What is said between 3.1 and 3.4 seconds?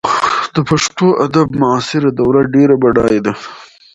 ده.